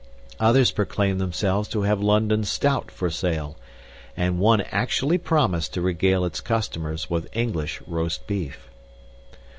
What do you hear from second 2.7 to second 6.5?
for sale, and one actually promised to regale its